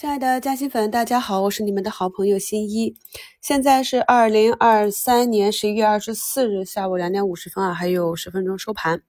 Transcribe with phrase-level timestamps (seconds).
[0.00, 2.96] 亲爱的嘉兴粉，大家好，我是你们的好朋友新一。
[3.42, 9.02] 现在是二零二三年十一月二十四日下午两点五十分啊，还有十分钟收盘。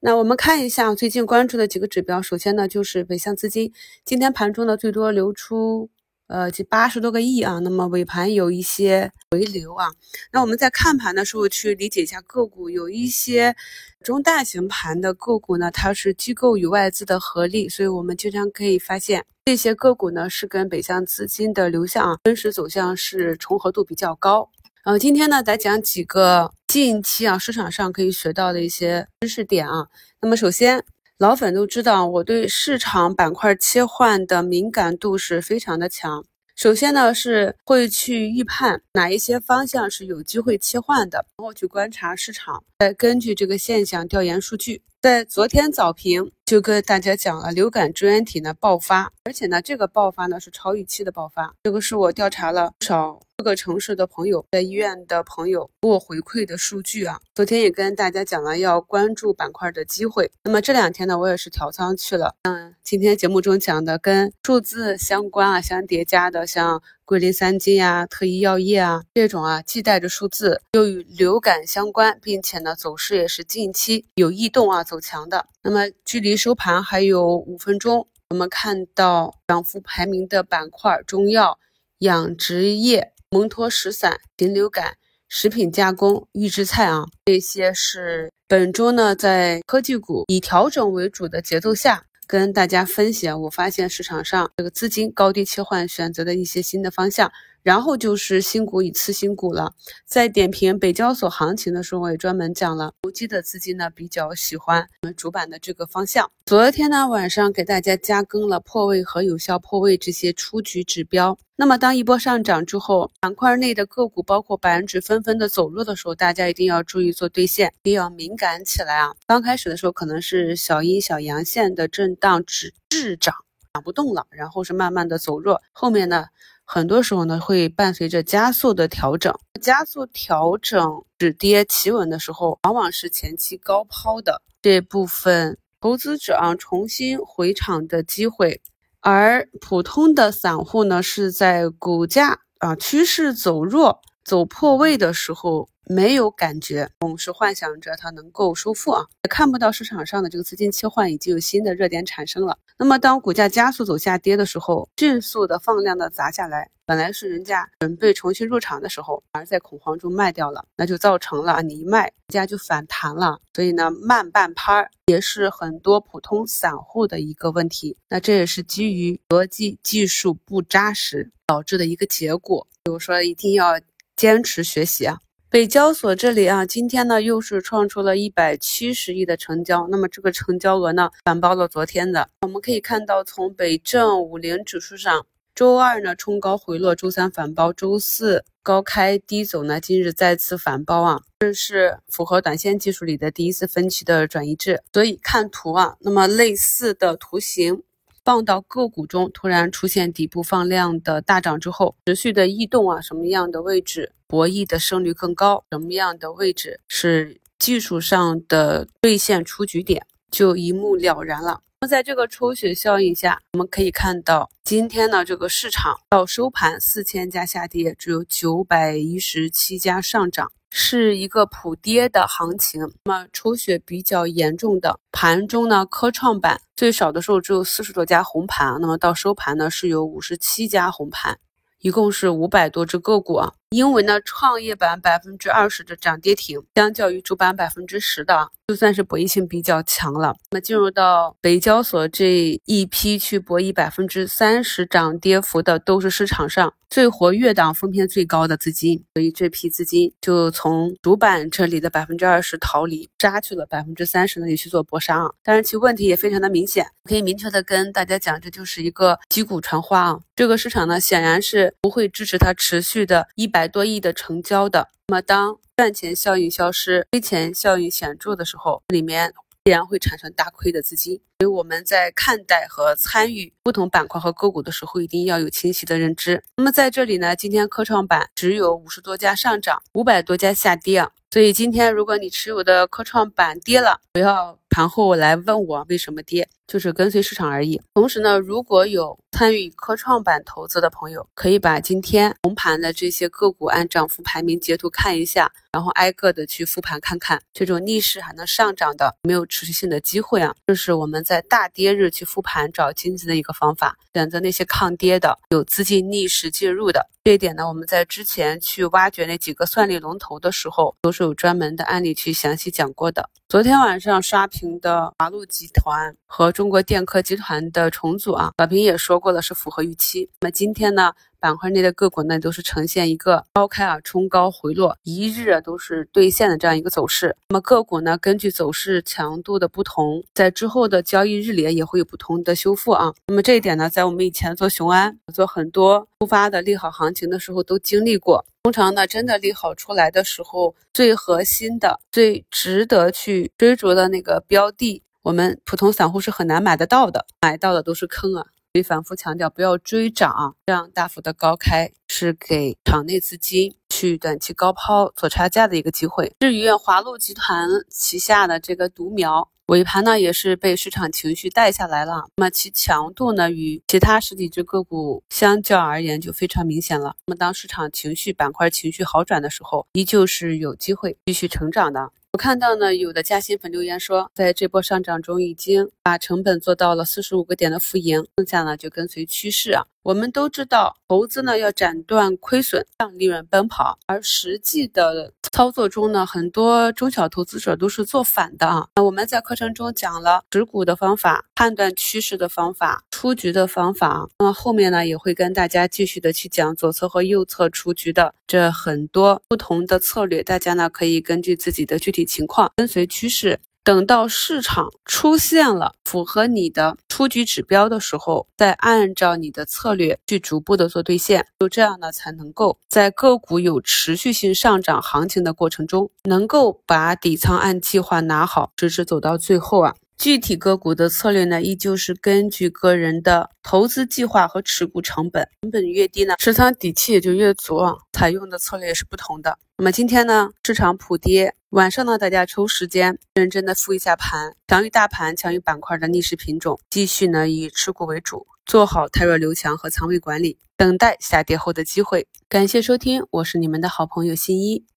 [0.00, 2.22] 那我们看一下最近关注的几个指标。
[2.22, 3.74] 首先呢，就是北向资金，
[4.06, 5.90] 今天盘中呢最多流出。
[6.32, 9.92] 呃，近八十多个亿啊，那么尾盘有一些回流啊。
[10.32, 13.54] 那我们在看盘的时候去理解一下个股，有一些
[14.02, 24.48] 中大型盘的个股呢，它是机构与外资的合力，所以我们经常可以发现这些个股呢是跟北向资金的流向啊、真实走向是重合度比较高。
[24.84, 29.86] 呃，今天呢，再讲几个近期啊市场上可以学到的一些知识点啊。
[30.22, 30.82] 那么首先。
[31.18, 36.24] 老粉都知道，我对市场板块切换的敏感度是非常的强。
[36.56, 44.82] 首先呢，是会去预判哪一些方向是有机会切换的，然后去观察市场，再根据这个现象调研数据。
[45.02, 53.18] 在昨天早评就跟大家讲了流感支原体呢爆发，而且呢这个爆发呢是超预期的爆发，这个是我调查了不少。
[53.38, 60.30] 各个城市的朋友，在医院的朋友给我回馈的数据啊，昨天也跟大家讲了要关注板块的机会。
[60.44, 62.36] 那么这两天呢，我也是调仓去了。
[62.42, 66.80] 嗯，今天节目中讲的跟数字相关啊、相叠加的，像
[67.12, 75.44] 桂林三金啊、特医药业啊这种啊，既带着数字，又与流感相关，并且呢走势也是近期有异动啊走强的。
[75.62, 81.58] 那么距离收盘还有五分钟，我们看到涨幅排名的板块，中药、
[81.98, 83.12] 养殖业。
[83.28, 84.96] 蒙脱石散、禽流感、
[85.28, 93.42] 食品加工、预制菜啊，这些是本周呢在科技股以调整为主的节奏下，跟大家分享。
[93.42, 97.30] 我发现市场上这个资金高低切换选择的一些新的方向。
[97.62, 99.72] 然后就是新股与次新股了。
[100.04, 106.30] 在点评北交所行情的时候，我也专门讲了，投机的资金呢比较喜欢我们主板的这个方向。
[106.46, 111.38] 昨天呢晚上给大家加更了破位和有效破位这些出局指标。
[111.54, 119.14] 那么当一波上涨之后，板块内的个股包括板指纷纷的走弱的时候，大家一定要注意做兑现，一定要敏感起来啊！
[119.28, 123.32] 刚开始的时候可能是小阴小阳线的震荡止滞涨，
[123.72, 126.26] 涨不动了，然后是慢慢的走弱，后面呢？
[126.64, 138.62] 很多时候呢，会伴随着加速的调整，加速调整止跌企稳的时候，往往是前期高抛的这部分投资者啊重新回场的机会，
[139.00, 145.68] 而普通的散户呢，是在股价啊趋势走弱、走破位的时候。
[145.86, 152.58] 没有感觉，总是幻想着它能够收复啊，也看不到市场上的这个资金切换已经有新的热点产生了。
[152.78, 163.40] 那么当股价加速走下跌的时候，迅速的放量的砸下来，本来是人家准备重新入场的时候，反而在恐慌中卖掉了，那就造成了你一卖，人家就反弹了。
[163.54, 167.96] 所以呢，慢半拍儿也是很多普通散户的一个问题。
[168.08, 172.66] 那这也是基于逻辑技术不扎实导致的一个结果。
[172.84, 173.80] 比如说，一定要
[174.16, 175.18] 坚持学习啊。
[175.52, 182.26] 北交所这里啊，今天呢又是创出了一百七十亿的成交，那么这个成交额呢反包了昨天的。
[182.40, 194.80] 我们可以看到，从北证五零指数上，周二呢冲高回落，周三反包，周四高开低走呢，今日再次反包啊，这是符合短线技术里的第一次分歧的转移制。
[194.94, 197.82] 所以看图啊，那么类似的图形。
[198.24, 205.64] 放到个股中，突然出现底部放量的大涨之后，持续的异动啊，什么样的位置博弈的胜率更高？
[205.70, 211.60] 什么样的位置是技术上的兑现出局点，就一目了然了。
[211.80, 220.52] 那么在这个抽血效应下，我们可以看到，今天呢这个市场到收盘四千家下跌，只有九百一十七家上涨。
[220.74, 231.38] 是一个普跌的行情，那么抽血比较严重的盘中呢，科创板最少的时候只有四十多家红盘，那么到收盘呢是有五十七家红盘，
[231.80, 233.52] 一共是五百多只个股啊。
[233.72, 240.36] 因为呢，创业板百分之二十的涨跌停，相较于主板百分之十的，就算是博弈性比较强了。
[240.50, 246.72] 那么进入到北交所这一批去博弈百分之三十涨跌幅的，都是市场上。
[246.90, 255.32] 最活跃档风险最高的资金，所以这批资金就从主板这里的百分之二十逃离，杀去了百分之三十那里去做搏杀啊。
[255.42, 260.20] 当然其问题也非常的明显，可以明确的跟大家讲，这就是一个击鼓传花啊。
[260.36, 264.88] 这个市场呢，显然是不会支持它持续的一百百多亿的成交的。
[265.06, 269.32] 那么当赚钱效应消失，亏钱效应显著的时候，里面
[269.62, 271.20] 必然会产生大亏的资金。
[271.42, 276.40] 所以我们在看待和参与不同板块和个股的时候，一定要有清晰的认知。
[276.56, 281.10] 那么在这里呢，今天科创板只有五十多家上涨，五百多家下跌啊。
[281.32, 286.48] 所以今天如果你持有的科创板跌了，不要盘后来问我为什么跌。
[286.68, 287.78] 就是跟随市场而已。
[287.92, 300.54] 同时呢，如果有参与科创板投资的朋友，可以把今天红盘的这些个股按涨幅排名截图看一下，然后挨个的去复盘看看，这种逆势还能上涨的，没有持续性的机会啊。
[300.66, 307.08] 这是我们在在大跌日去复盘找经济的一个方法，选择那些抗跌的、有资金逆势介入的。
[307.24, 313.30] 这一点呢，我们在之前去挖掘那几个算力龙头的时候，都是有专门的案例去详细讲过的。
[313.48, 320.28] 昨天晚上刷屏的华路集团和中国电科集团的重组啊，小平也说过了，是符合预期。
[320.42, 321.14] 那么今天呢？
[321.42, 327.36] 板块内的个股呢，都是呈现一个高开啊，冲高回落，一日啊都是兑现的这样一个走势。
[327.48, 333.12] 那么个股呢，根据走势强度的不同，在之后的交易日里也会有不同的修复啊。
[333.26, 338.44] 那么这一点呢，在我们以前做雄安、做很多突发的利好行情的时候都经历过。
[338.62, 348.46] 通常呢，真的利好出来的时候，最核心的、最值得去追逐的那个标的，我们普通散户是很难买得到的，买到的都是坑啊。
[348.74, 356.34] 所以反复强调，不要追涨，这样大幅的高开是给场内资金去短期高抛做差价的一个机会。
[356.40, 367.14] 至于华路集团旗下的这个独苗，尾盘呢也是被市场情绪带下来了，那么其强度呢与其他十几只个股相较而言就非常明显了。
[367.26, 372.10] 那么当市场情绪板块情绪好转的时候，依旧是有机会继续成长的。
[372.34, 379.84] 我看到呢，有的嘉兴粉留言说，在这波上涨中已经把成本做到了四十五个点的浮盈，剩下呢就跟随趋势啊。
[380.04, 384.00] 我们都知道，投资呢要斩断亏损，向利润奔跑。
[384.06, 388.88] 而实际的操作中呢，很多中小投资者都是做反的啊。
[388.96, 394.26] 那我们在课程中讲了持股的方法、判断趋势的方法、出局的方法。
[394.40, 400.42] 那么后面呢，也会跟大家继续的去讲左侧和右侧出局的这很多不同的策略。
[400.42, 403.60] 大家呢可以根据自己的具体情况，跟随趋势。
[403.84, 419.94] 等到市场出现了符合你的出局指标的时候，再按照你的策略去逐步的做兑现，就这样呢，才能够在个股有持续性上涨行情的过程中，能够把底仓按计划拿好，直至走到最后啊。
[420.16, 427.94] 具体个股的策略呢，依旧是根据个人的投资计划和持股成本，成本越低呢，持仓底气也就越足啊。
[428.14, 429.58] 采用的策略也是不同的。
[429.76, 442.28] 那么今天呢，市场普跌，晚上呢，大家抽时间认真的复一下盘，强于大盘、强于板块的逆势品种，继续呢以持股为主，做好太弱留强和仓位管理，等待下跌后的机会。
[442.46, 444.84] 感谢收听，我是你们的好朋友新一。